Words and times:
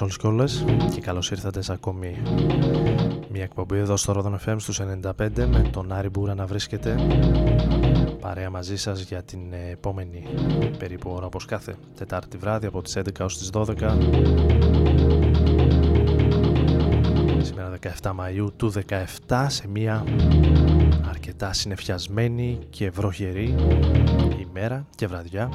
Σε 0.00 0.06
όλους 0.06 0.18
και 0.18 0.26
όλες 0.26 0.64
και 0.94 1.00
καλώς 1.00 1.30
ήρθατε 1.30 1.62
σε 1.62 1.72
ακόμη 1.72 2.16
μια 3.32 3.42
εκπομπή 3.42 3.78
εδώ 3.78 3.96
στο 3.96 4.14
Rodon 4.16 4.48
FM 4.48 4.56
στους 4.58 4.80
95 4.80 5.12
με 5.36 5.68
τον 5.72 5.92
Άρη 5.92 6.08
Μπούρα 6.08 6.34
να 6.34 6.46
βρίσκεται 6.46 6.94
παρέα 8.20 8.50
μαζί 8.50 8.76
σας 8.76 9.00
για 9.00 9.22
την 9.22 9.40
επόμενη 9.70 10.22
περίπου 10.78 11.10
ώρα 11.10 11.26
όπως 11.26 11.44
κάθε 11.44 11.74
Τετάρτη 11.98 12.36
βράδυ 12.36 12.66
από 12.66 12.82
τις 12.82 12.98
11 12.98 13.02
ως 13.20 13.38
τις 13.38 13.50
12 13.52 13.64
σήμερα 17.42 17.72
17 18.02 18.10
Μαΐου 18.10 18.48
του 18.56 18.72
17 19.28 19.46
σε 19.48 19.68
μια 19.68 20.04
αρκετά 21.08 21.52
συνεφιασμένη 21.52 22.58
και 22.70 22.90
βροχερή 22.90 23.54
ημέρα 24.50 24.86
και 24.94 25.06
βραδιά 25.06 25.50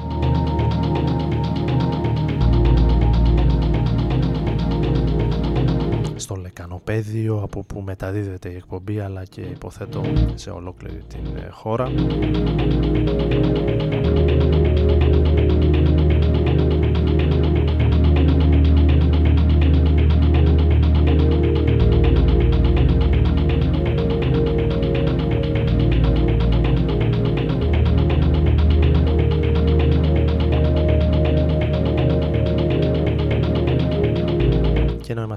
στο 6.26 6.34
Λεκανοπέδιο 6.34 7.40
από 7.42 7.62
που 7.62 7.80
μεταδίδεται 7.80 8.48
η 8.48 8.54
εκπομπή 8.54 9.00
αλλά 9.00 9.24
και 9.24 9.40
υποθέτω 9.40 10.02
σε 10.34 10.50
ολόκληρη 10.50 11.02
την 11.08 11.36
ε, 11.36 11.48
χώρα. 11.50 11.90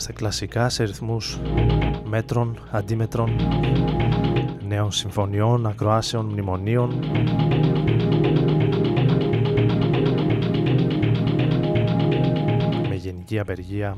Βρισκόμαστε 0.09 0.45
κλασικά 0.45 0.69
σε 0.69 0.83
ρυθμούς 0.83 1.39
μέτρων, 2.03 2.59
αντίμετρων, 2.71 3.35
νέων 4.67 4.91
συμφωνιών, 4.91 5.65
ακροάσεων, 5.65 6.25
μνημονίων. 6.25 6.93
Με 12.87 12.95
γενική 12.95 13.39
απεργία 13.39 13.97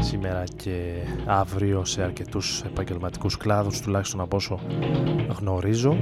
σήμερα 0.00 0.44
και 0.56 0.92
αύριο 1.26 1.84
σε 1.84 2.02
αρκετούς 2.02 2.62
επαγγελματικούς 2.62 3.36
κλάδους, 3.36 3.80
τουλάχιστον 3.80 4.20
από 4.20 4.36
όσο 4.36 4.60
γνωρίζω. 5.38 5.96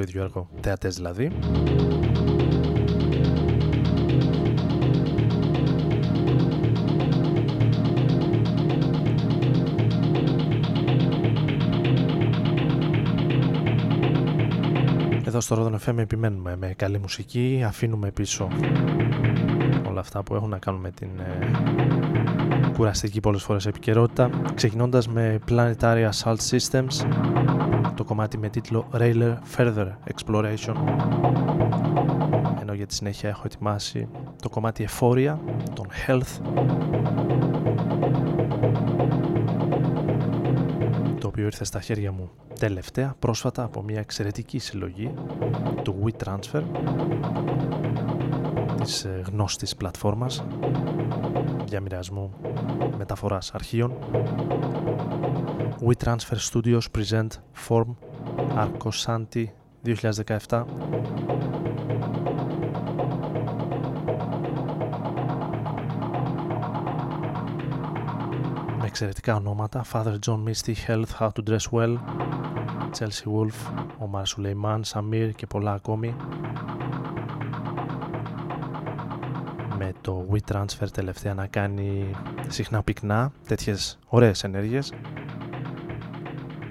Στο 0.00 0.08
ίδιο 0.08 0.22
έργο. 0.22 0.48
Θεατές 0.60 0.94
δηλαδή. 0.94 1.30
Εδώ 15.24 15.40
στο 15.40 15.56
Rodon 15.58 15.88
FM 15.88 15.98
επιμένουμε 15.98 16.56
με 16.56 16.74
καλή 16.76 16.98
μουσική, 16.98 17.62
αφήνουμε 17.66 18.10
πίσω 18.10 18.48
όλα 19.88 20.00
αυτά 20.00 20.22
που 20.22 20.34
έχουν 20.34 20.48
να 20.48 20.58
κάνουν 20.58 20.80
με 20.80 20.90
την 20.90 21.08
ε, 21.18 21.50
κουραστική 22.76 23.20
πολλές 23.20 23.42
φορές 23.42 23.66
επικαιρότητα 23.66 24.30
ξεκινώντας 24.54 25.08
με 25.08 25.38
Planetary 25.48 26.10
Assault 26.10 26.36
Systems 26.50 27.06
το 28.00 28.06
κομμάτι 28.06 28.38
με 28.38 28.48
τίτλο 28.48 28.88
Railer 28.92 29.36
Further 29.56 29.86
Exploration. 30.14 30.74
Ενώ 32.60 32.72
για 32.72 32.86
τη 32.86 32.94
συνέχεια 32.94 33.28
έχω 33.28 33.42
ετοιμάσει 33.44 34.08
το 34.42 34.48
κομμάτι 34.48 34.88
Euphoria 34.88 35.36
των 35.74 35.86
Health 36.06 36.40
το 41.18 41.26
οποίο 41.26 41.44
ήρθε 41.44 41.64
στα 41.64 41.80
χέρια 41.80 42.12
μου 42.12 42.30
τελευταία 42.58 43.14
πρόσφατα 43.18 43.62
από 43.62 43.82
μια 43.82 43.98
εξαιρετική 43.98 44.58
συλλογή 44.58 45.14
του 45.82 46.04
WeTransfer 46.04 46.62
της 48.82 49.04
ε, 49.04 49.22
γνώστης 49.26 49.76
πλατφόρμας 49.76 50.44
διαμοιρασμού 51.64 52.34
μεταφοράς 52.98 53.54
αρχείων 53.54 53.92
WeTransfer 55.78 56.38
Studios 56.38 56.88
Present 56.88 57.30
Form 57.52 57.94
Arcosanti 58.56 59.46
2017 59.82 60.64
με 68.78 68.86
εξαιρετικά 68.86 69.34
ονόματα 69.34 69.84
Father 69.92 70.16
John 70.26 70.44
Misty, 70.44 70.74
Health, 70.86 71.04
How 71.18 71.28
to 71.28 71.48
Dress 71.48 71.70
Well 71.70 71.96
Chelsea 72.98 73.28
Wolf, 73.34 73.58
Omar 74.04 74.24
Suleiman, 74.24 74.80
Samir 74.92 75.30
και 75.36 75.46
πολλά 75.46 75.72
ακόμη 75.72 76.14
με 79.78 79.92
το 80.00 80.26
WeTransfer 80.32 80.90
τελευταία 80.92 81.34
να 81.34 81.46
κάνει 81.46 82.10
συχνά 82.48 82.82
πυκνά 82.82 83.32
τέτοιες 83.46 83.98
ωραίες 84.06 84.44
ενέργειες 84.44 84.92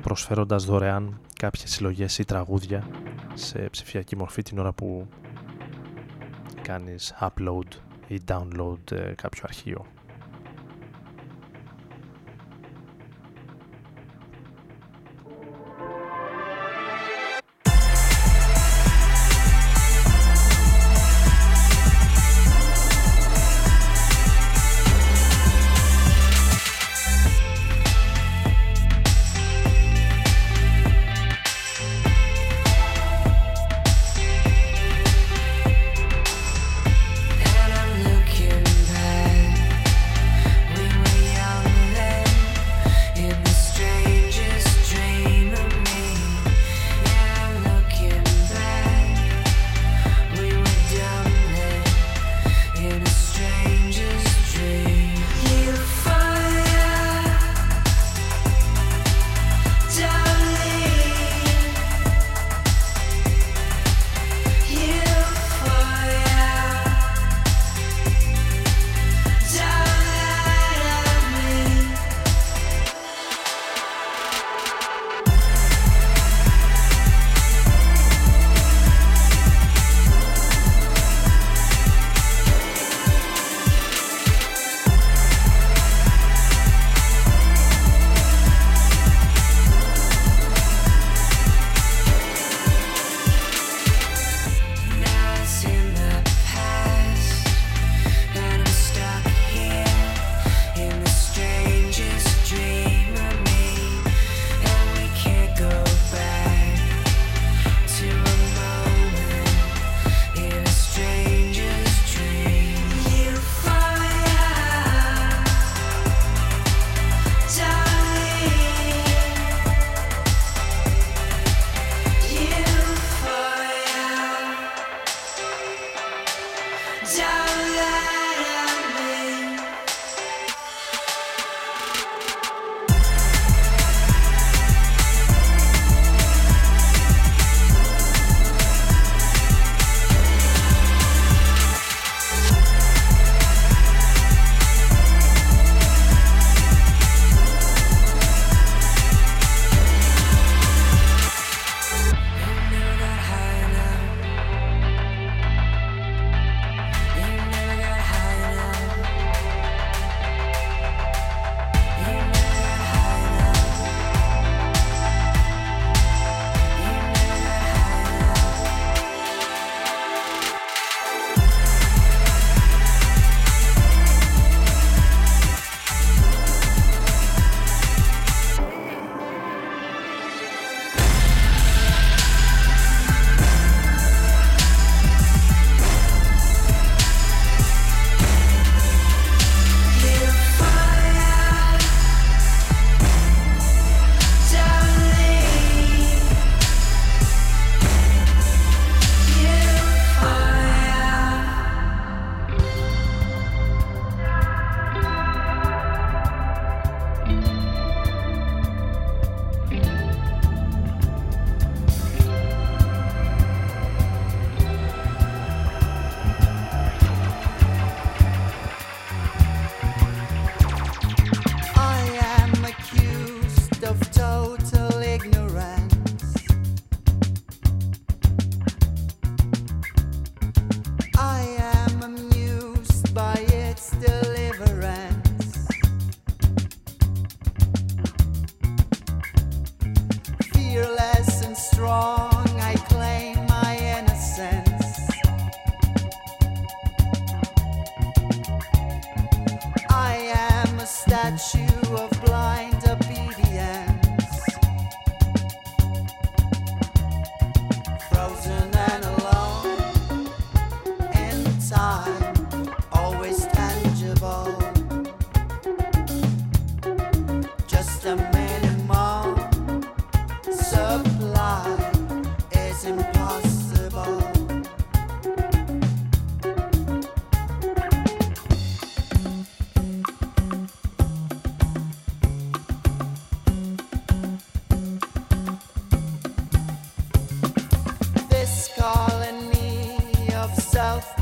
προσφέροντας 0.10 0.66
δωρεάν 0.66 1.20
κάποιες 1.36 1.72
συλλογές 1.72 2.18
ή 2.18 2.26
τραγούδια 2.26 2.88
σε 3.34 3.60
ψηφιακή 3.60 4.16
μορφή 4.16 4.42
την 4.42 4.60
ώρα 4.60 4.72
που 4.72 5.08
κάνεις 6.62 7.14
upload 7.22 7.68
ή 8.08 8.22
download 8.28 8.92
ε, 8.92 9.14
κάποιο 9.16 9.42
αρχείο. 9.44 9.86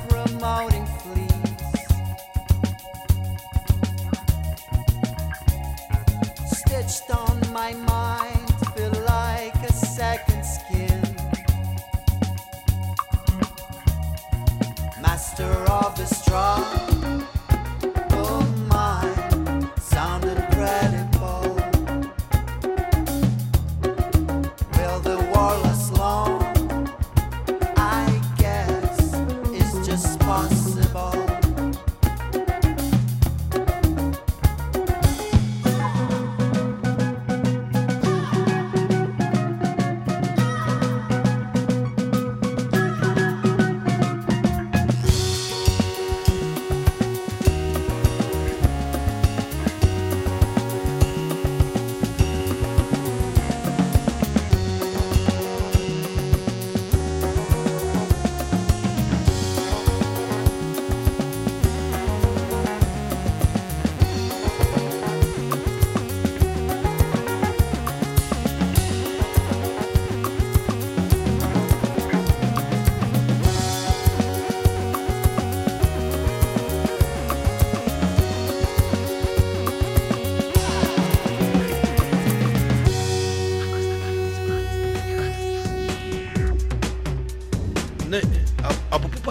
Promoting, 0.09 0.87
stitched 6.45 7.09
on 7.11 7.39
my 7.51 7.73
mind 7.73 8.47
feel 8.77 8.91
like 9.05 9.55
a 9.55 9.73
second 9.73 10.43
skin. 10.43 11.01
Master 15.01 15.53
of 15.81 15.95
the 15.97 16.05
strong 16.05 17.27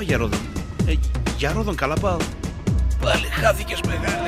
Γιάροδον, 0.06 0.38
Ε, 0.86 0.92
Γερόδον, 1.36 1.74
καλά 1.74 1.94
πάω. 1.94 2.16
Πάλι 3.00 3.26
χάθηκες 3.26 3.80
μεγάλη. 3.86 4.25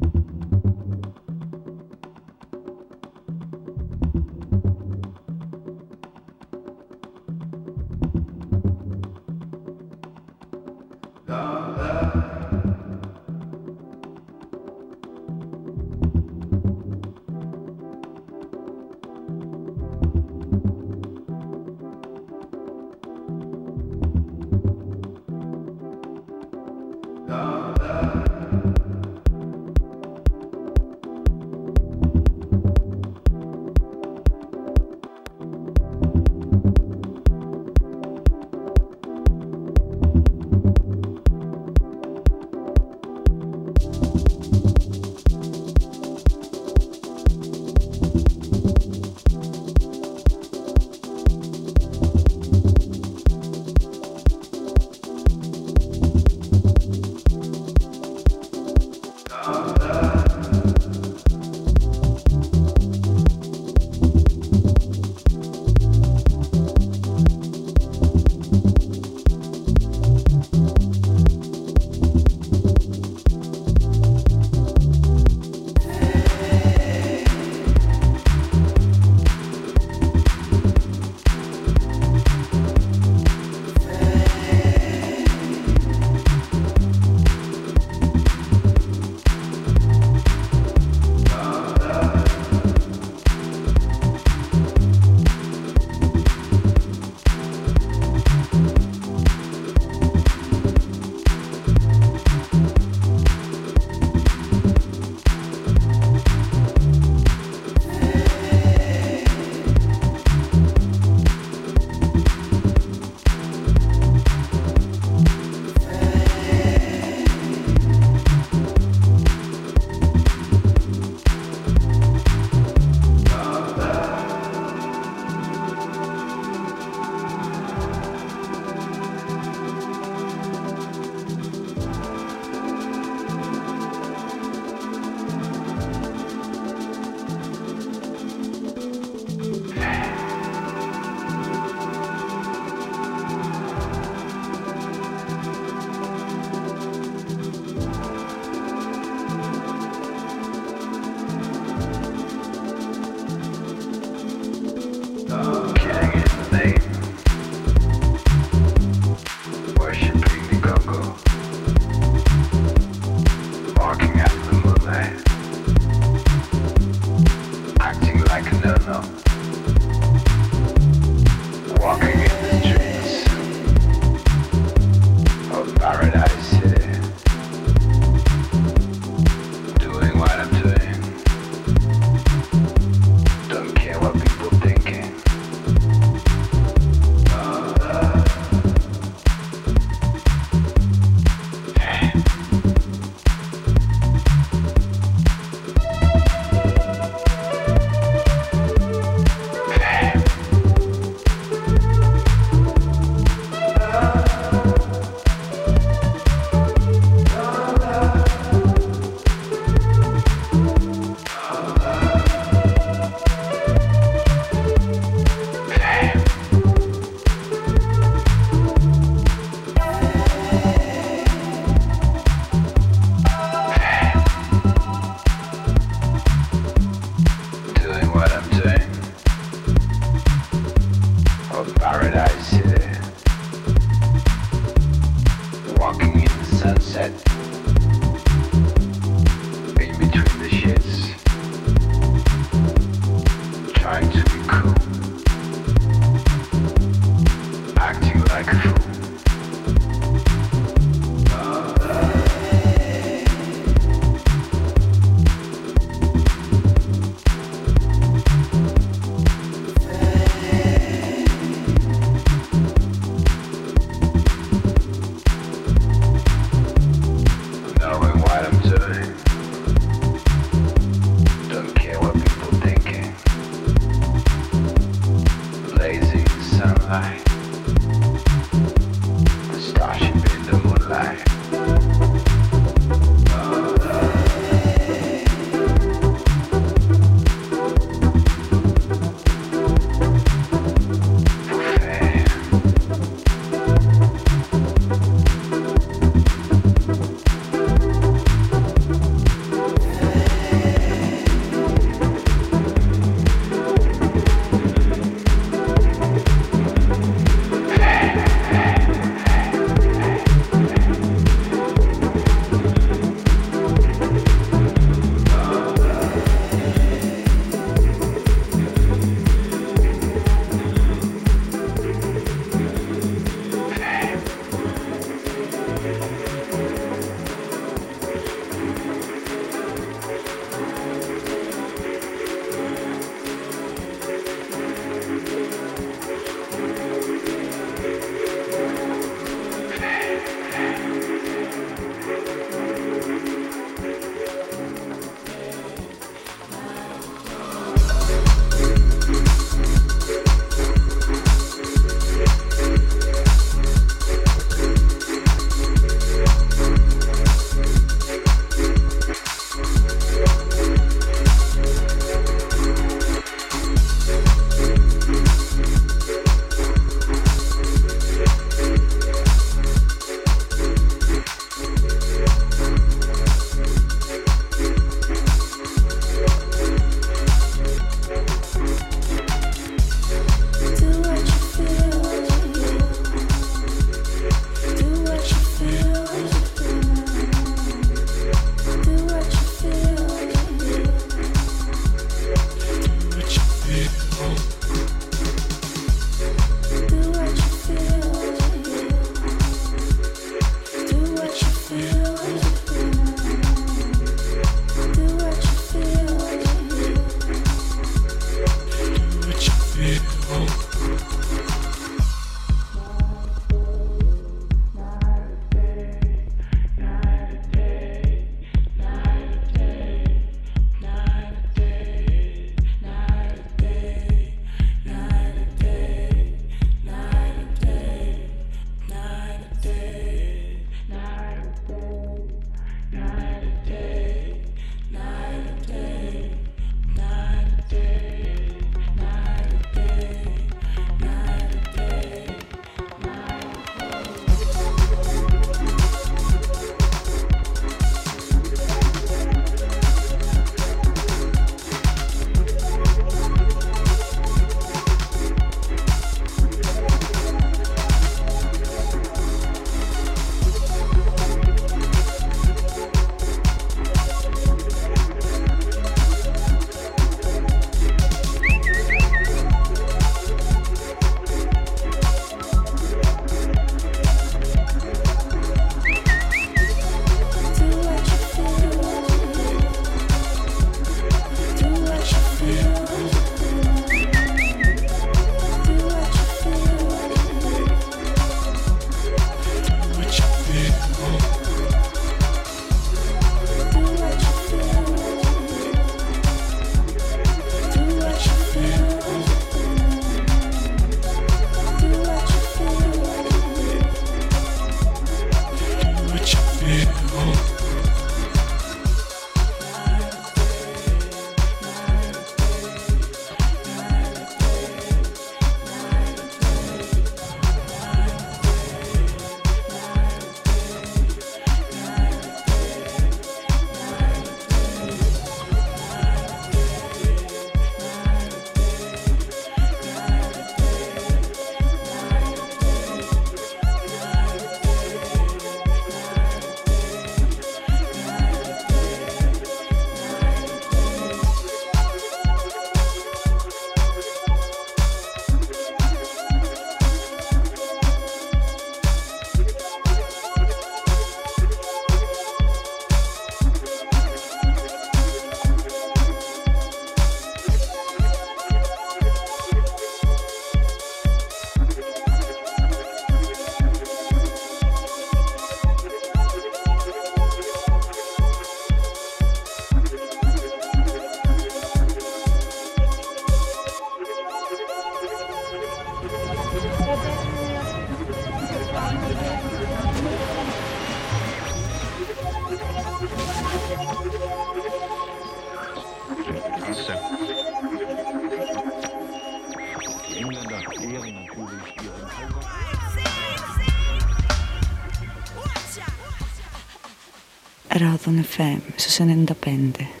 Ράδον 597.67 598.25
FM 598.35 598.59
στους 598.75 598.99
95. 598.99 600.00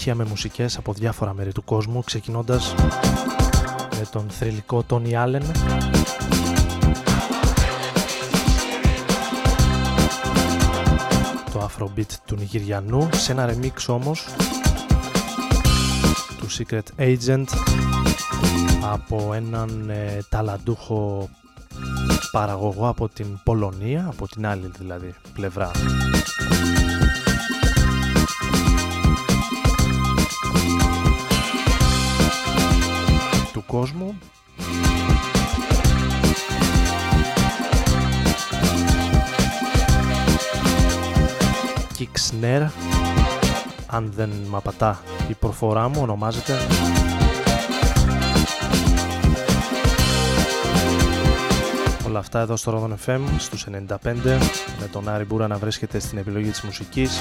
Συνέχεια 0.00 0.24
με 0.24 0.30
μουσικές 0.30 0.76
από 0.76 0.92
διάφορα 0.92 1.34
μέρη 1.34 1.52
του 1.52 1.64
κόσμου 1.64 2.02
ξεκινώντας 2.04 2.74
με 3.98 4.06
τον 4.12 4.26
θρηλυκό 4.30 4.82
Τόνι 4.82 5.16
Άλεν 5.16 5.42
το 11.52 11.68
Afrobeat 11.68 12.12
του 12.24 12.36
Νιγηριανού 12.36 13.08
σε 13.12 13.32
ένα 13.32 13.50
remix 13.50 13.86
όμως 13.86 14.26
του 16.38 16.46
Secret 16.58 17.00
Agent 17.00 17.44
από 18.92 19.32
έναν 19.34 19.90
ε, 19.90 20.18
ταλαντούχο 20.28 21.28
παραγωγό 22.30 22.88
από 22.88 23.08
την 23.08 23.26
Πολωνία, 23.44 24.06
από 24.08 24.28
την 24.28 24.46
άλλη 24.46 24.70
δηλαδή 24.78 25.14
πλευρά 25.34 25.70
κόσμου 33.70 34.18
Kicksnare 41.98 42.68
αν 43.86 44.12
δεν 44.16 44.30
μ' 44.48 44.56
απατά 44.56 45.00
η 45.28 45.34
προφορά 45.34 45.88
μου 45.88 45.98
ονομάζεται. 46.02 46.52
Όλα 52.06 52.18
αυτά 52.18 52.40
εδώ 52.40 52.56
στο 52.56 52.90
Rodon 53.06 53.10
FM 53.10 53.20
στους 53.38 53.66
95 53.70 53.96
με 54.80 54.86
τον 54.92 55.08
Άρη 55.08 55.24
Μπούρα 55.24 55.46
να 55.46 55.56
βρίσκεται 55.56 55.98
στην 55.98 56.18
επιλογή 56.18 56.50
της 56.50 56.60
μουσικής 56.62 57.20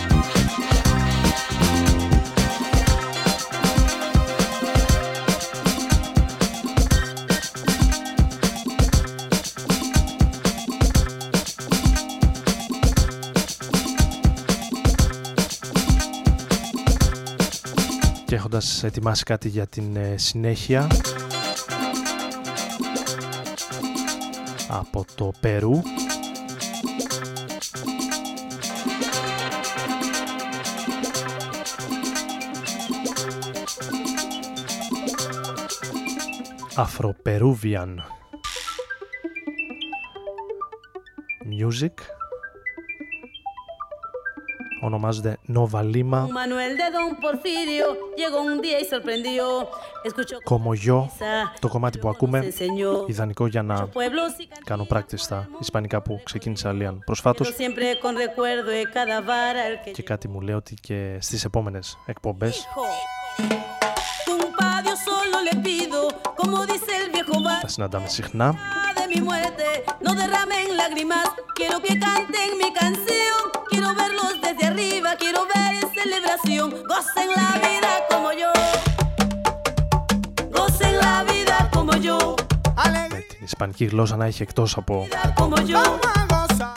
έχοντας 18.52 18.84
ετοιμάσει 18.84 19.24
κάτι 19.24 19.50
για 19.50 19.68
την 19.68 19.96
ε, 19.96 20.18
συνέχεια 20.18 20.88
από 24.68 25.06
το 25.16 25.32
Περού. 25.40 25.82
Afro-Peruvian 36.76 37.96
Music 41.60 42.19
ονομάζονται 44.82 45.38
Nova 45.54 45.80
Lima. 45.80 46.26
Κομογιό, 50.44 51.10
το 51.60 51.68
κομμάτι 51.68 51.98
που 51.98 52.10
ακούμε, 52.10 52.54
ιδανικό 53.08 53.48
για 53.48 53.62
να 53.64 53.90
κάνω 54.64 54.84
πράκτης 54.84 55.22
στα 55.22 55.50
ισπανικά 55.60 56.02
που 56.02 56.22
ξεκίνησε 56.24 56.68
Αλίαν 56.68 57.02
προσφάτως. 57.06 57.54
Και 59.94 60.04
κάτι 60.04 60.28
μου 60.28 60.42
λέει 60.42 60.56
ότι 60.56 60.74
και 60.74 61.18
στις 61.20 61.44
επόμενες 61.44 61.98
εκπομπές 62.06 62.68
θα 67.62 67.68
συναντάμε 67.68 68.08
συχνά 68.08 68.56
mi 69.14 69.22
muerte 69.22 69.84
no 70.02 70.12
derramen 70.14 70.78
lágrimas. 70.78 71.28
Quiero 71.56 71.78
que 71.86 71.94
canten 72.06 72.50
mi 72.62 72.70
canción. 72.82 73.40
Quiero 73.70 73.90
verlos 74.02 74.34
desde 74.46 74.64
arriba. 74.72 75.10
Quiero 75.24 75.42
ver 75.54 75.74
celebración. 75.98 76.68
Gocen 76.92 77.30
la 77.40 77.52
vida 77.66 77.92
como 78.12 78.30
yo. 78.42 78.52
Gocen 80.56 80.94
la 81.04 81.24
vida 81.32 81.70
como 81.74 81.94
yo. 82.08 82.36
Με 83.12 83.26
την 83.28 83.44
ισπανική 83.44 83.86
γλώσσα 83.86 84.16
να 84.16 84.26
έχει 84.26 84.42
εκτός 84.42 84.78
από 84.78 85.08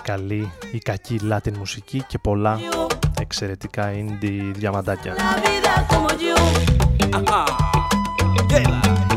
καλή 0.03 0.53
ή 0.73 0.79
κακή 0.79 1.21
Latin 1.31 1.57
μουσική 1.59 2.05
και 2.07 2.19
πολλά 2.19 2.61
εξαιρετικά 3.21 3.91
indie 3.93 4.51
διαμαντάκια. 4.55 5.15
δεν 8.47 8.65
θα 8.65 9.12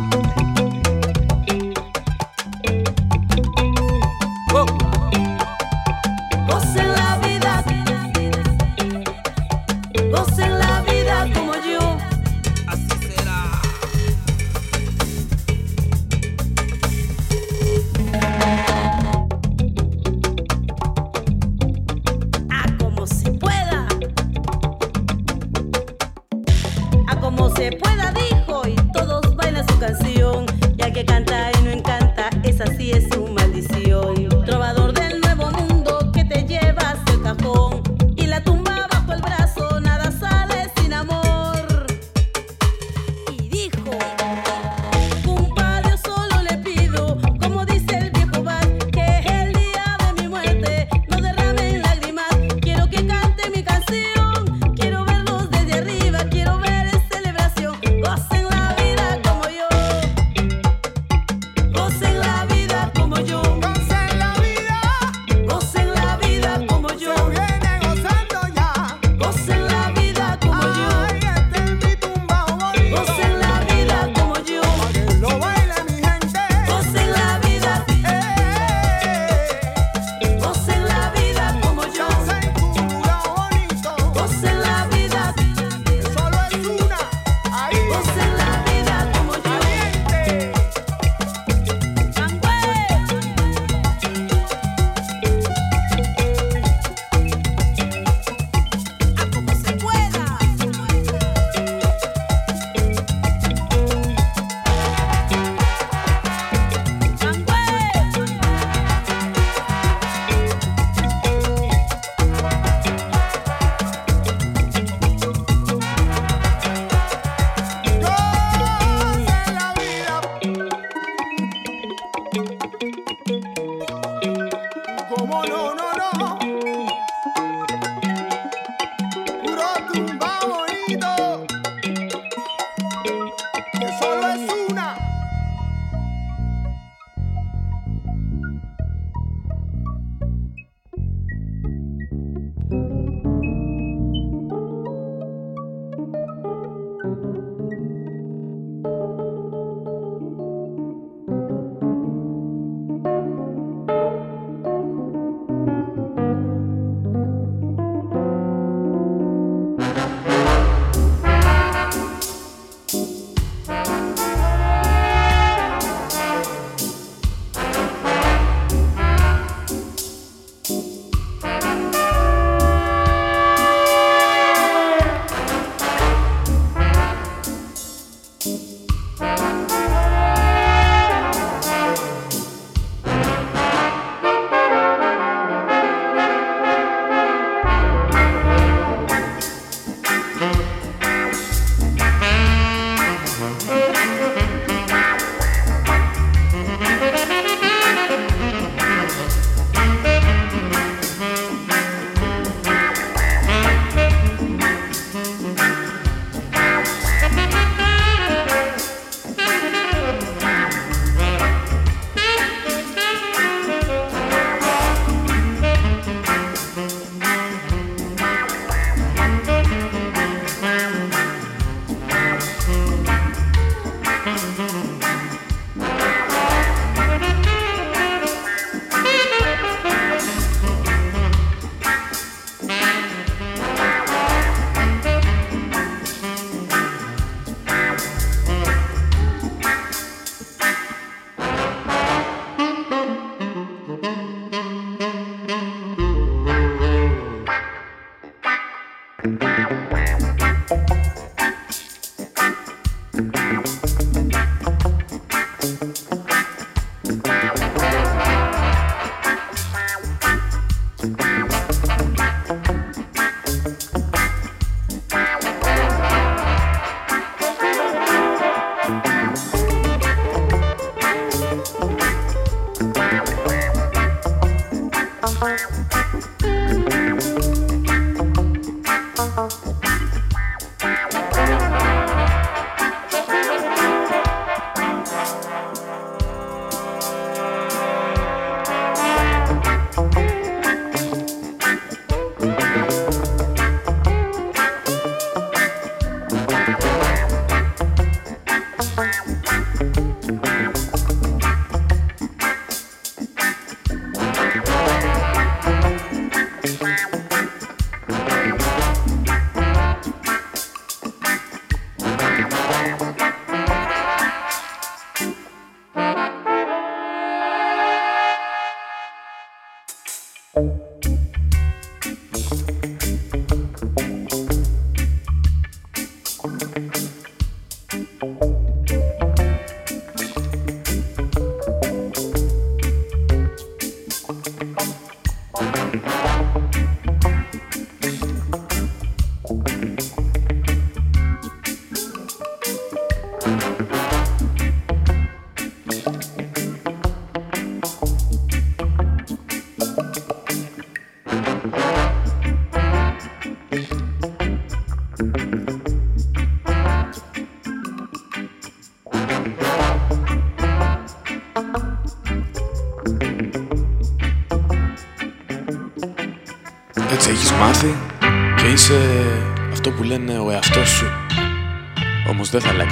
Uh-huh. 279.38 279.75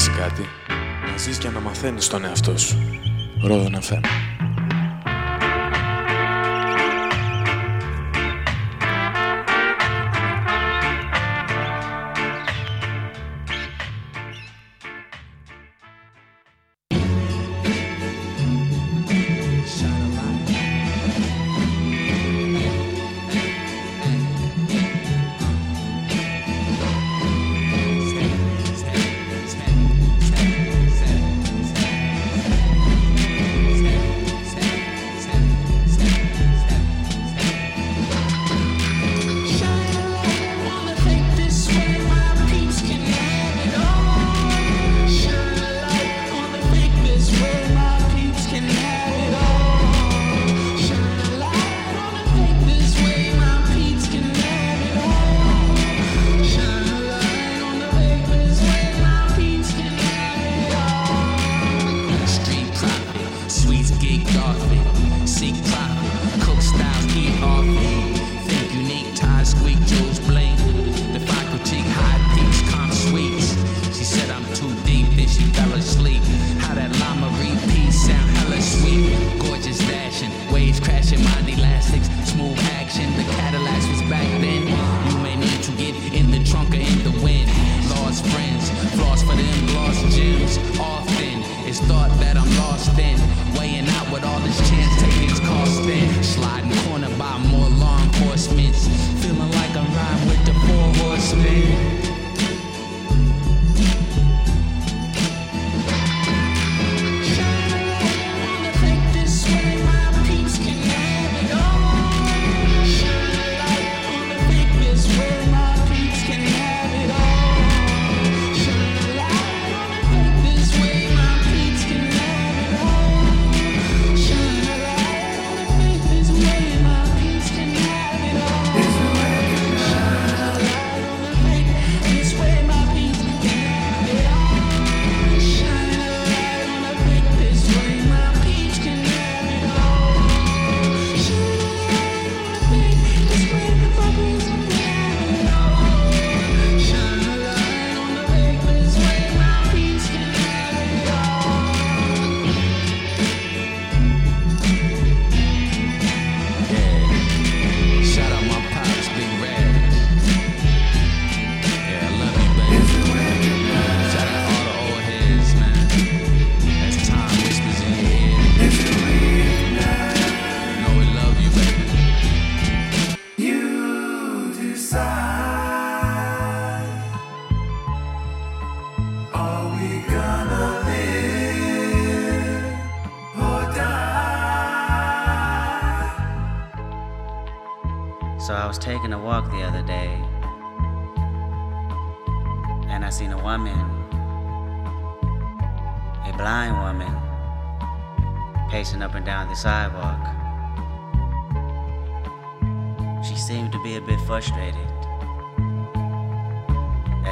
Αλλάξει 0.04 0.22
κάτι. 0.22 0.49
Να 1.12 1.18
ζεις 1.18 1.38
και 1.38 1.49
να 1.49 1.60
μαθαίνεις 1.60 2.08
τον 2.08 2.26
εαυτό 2.26 2.58
σου. 2.58 2.78
Ρόδο 3.41 3.70
FM. 3.82 4.22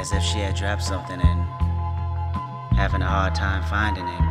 As 0.02 0.10
if 0.10 0.20
she 0.20 0.40
had 0.40 0.56
dropped 0.56 0.82
something 0.82 1.20
and 1.20 1.46
having 2.76 3.00
a 3.02 3.06
hard 3.06 3.36
time 3.36 3.62
finding 3.62 4.02
it. 4.04 4.24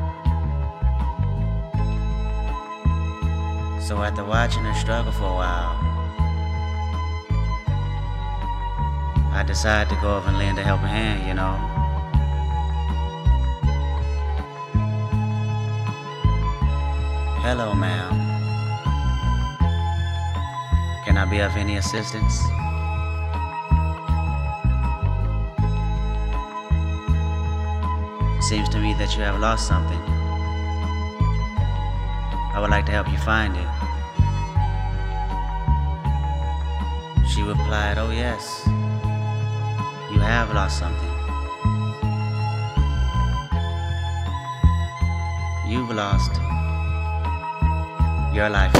So 3.81 4.03
after 4.03 4.25
watching 4.25 4.65
her 4.65 4.73
struggle 4.73 5.13
for 5.13 5.23
a 5.23 5.33
while, 5.33 5.77
I 9.31 9.43
decided 9.47 9.87
to 9.95 10.01
go 10.01 10.17
over 10.17 10.27
and 10.27 10.37
lend 10.37 10.59
a 10.59 10.61
helping 10.61 10.87
hand, 10.87 11.25
you 11.25 11.33
know. 11.33 11.55
Hello, 17.39 17.73
ma'am. 17.73 18.11
Can 21.05 21.17
I 21.17 21.23
be 21.23 21.39
of 21.39 21.55
any 21.55 21.77
assistance? 21.77 22.43
Seems 28.51 28.67
to 28.67 28.79
me 28.79 28.93
that 28.95 29.15
you 29.15 29.23
have 29.23 29.39
lost 29.39 29.65
something. 29.65 30.01
I 32.53 32.59
would 32.59 32.69
like 32.69 32.85
to 32.87 32.91
help 32.91 33.09
you 33.09 33.17
find 33.17 33.55
it. 33.55 33.69
She 37.31 37.43
replied, 37.43 37.97
Oh, 37.97 38.11
yes, 38.11 38.63
you 40.11 40.19
have 40.19 40.53
lost 40.53 40.79
something. 40.79 41.15
You've 45.71 45.91
lost 45.95 46.35
your 48.35 48.49
life. 48.49 48.75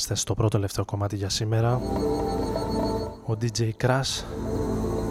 Είμαστε 0.00 0.18
στο 0.18 0.34
πρώτο 0.34 0.48
τελευταίο 0.48 0.84
κομμάτι 0.84 1.16
για 1.16 1.28
σήμερα. 1.28 1.80
Ο 3.26 3.36
DJ 3.40 3.70
Crash 3.82 4.24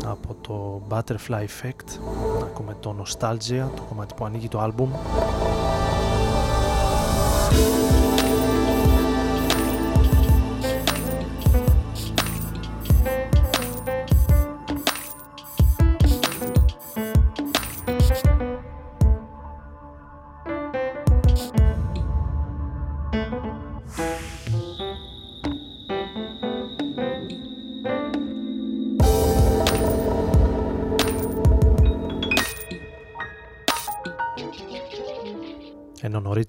από 0.06 0.36
το 0.42 0.82
Butterfly 0.90 1.42
Effect. 1.42 2.00
Ακούμε 2.42 2.76
το 2.80 2.96
Nostalgia, 3.02 3.68
το 3.76 3.82
κομμάτι 3.90 4.14
που 4.14 4.26
ανοίγει 4.26 4.48
το 4.48 4.60
άλμπουμ. 4.60 4.92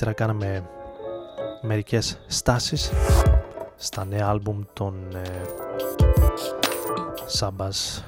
Νωρίτερα 0.05 0.32
κάναμε 0.32 0.68
μερικές 1.61 2.20
στάσεις 2.26 2.92
στα 3.76 4.05
νέα 4.05 4.26
άλμπουμ 4.26 4.61
των 4.72 4.94
ε, 5.14 5.20
Sabbath, 7.38 8.03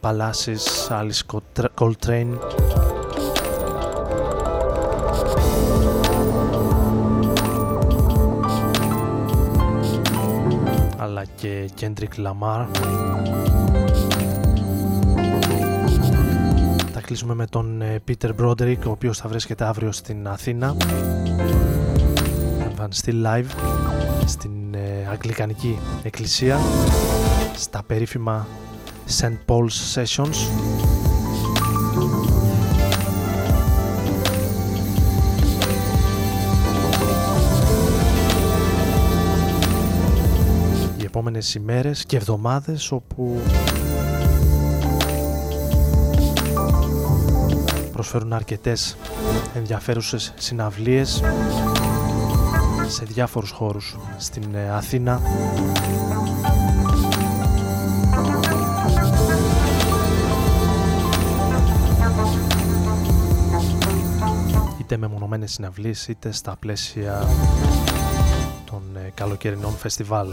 Palaces, 0.00 0.88
Alice 0.88 1.40
Coltrane 1.78 2.38
αλλά 10.98 11.24
και 11.24 11.70
Kendrick 11.80 12.24
Lamar 12.24 12.66
κλείσουμε 17.06 17.34
με 17.34 17.46
τον 17.46 17.82
ε, 17.82 18.02
Peter 18.08 18.30
Broderick, 18.40 18.78
ο 18.86 18.90
οποίος 18.90 19.18
θα 19.18 19.28
βρίσκεται 19.28 19.64
αύριο 19.64 19.92
στην 19.92 20.28
Αθήνα. 20.28 20.76
Εμφανιστεί 22.86 23.22
live 23.24 23.58
στην 24.26 24.74
ε, 24.74 25.08
Αγγλικανική 25.10 25.78
Εκκλησία, 26.02 26.58
στα 27.56 27.82
περίφημα 27.82 28.46
St. 29.20 29.36
Paul's 29.46 29.94
Sessions. 29.94 30.34
Οι 40.98 41.04
επόμενες 41.04 41.54
ημέρες 41.54 42.04
και 42.04 42.16
εβδομάδες 42.16 42.92
όπου 42.92 43.40
προσφέρουν 47.92 48.32
αρκετές 48.32 48.96
ενδιαφέρουσες 49.54 50.32
συναυλίες 50.36 51.22
σε 52.88 53.04
διάφορους 53.04 53.50
χώρους 53.50 53.96
στην 54.16 54.54
ε, 54.54 54.70
Αθήνα 54.70 55.20
είτε 64.80 64.96
με 64.96 65.06
μονομένες 65.06 65.52
συναυλίες 65.52 66.08
είτε 66.08 66.32
στα 66.32 66.56
πλαίσια 66.56 67.28
των 68.64 68.82
ε, 68.96 69.10
καλοκαιρινών 69.14 69.72
φεστιβάλ. 69.72 70.28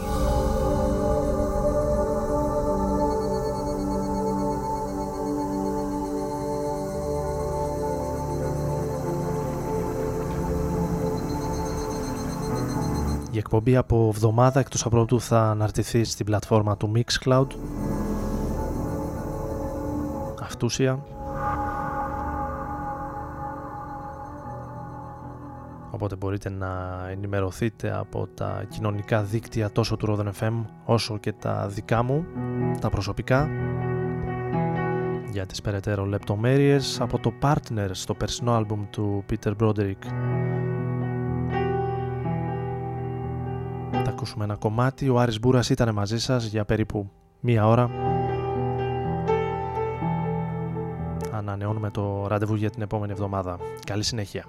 Η 13.33 13.37
εκπομπή 13.37 13.75
από 13.75 14.09
εβδομάδα 14.13 14.59
εκτός 14.59 14.85
από 14.85 14.99
αυτού 14.99 15.21
θα 15.21 15.41
αναρτηθεί 15.41 16.03
στην 16.03 16.25
πλατφόρμα 16.25 16.77
του 16.77 16.91
Mixcloud. 16.95 17.47
Αυτούσια. 20.41 21.03
Οπότε 25.91 26.15
μπορείτε 26.15 26.49
να 26.49 27.01
ενημερωθείτε 27.11 27.97
από 27.97 28.27
τα 28.33 28.65
κοινωνικά 28.69 29.21
δίκτυα 29.23 29.71
τόσο 29.71 29.97
του 29.97 30.07
Rodan 30.17 30.43
FM 30.43 30.65
όσο 30.85 31.17
και 31.17 31.33
τα 31.33 31.67
δικά 31.67 32.03
μου, 32.03 32.25
τα 32.79 32.89
προσωπικά. 32.89 33.49
Για 35.31 35.45
τις 35.45 35.61
περαιτέρω 35.61 36.05
λεπτομέρειες 36.05 37.01
από 37.01 37.19
το 37.19 37.33
Partner 37.41 37.89
στο 37.91 38.13
περσινό 38.13 38.53
άλμπουμ 38.53 38.89
του 38.89 39.25
Peter 39.29 39.53
Broderick 39.59 40.05
ακούσουμε 44.23 44.43
ένα 44.43 44.55
κομμάτι. 44.55 45.09
Ο 45.09 45.19
Άρης 45.19 45.39
Μπούρας 45.39 45.69
ήταν 45.69 45.93
μαζί 45.93 46.19
σας 46.19 46.45
για 46.45 46.65
περίπου 46.65 47.09
μία 47.39 47.67
ώρα. 47.67 47.89
Ανανεώνουμε 51.31 51.89
το 51.89 52.27
ραντεβού 52.27 52.55
για 52.55 52.69
την 52.69 52.81
επόμενη 52.81 53.11
εβδομάδα. 53.11 53.59
Καλή 53.85 54.03
συνέχεια. 54.03 54.45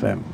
FM. 0.00 0.29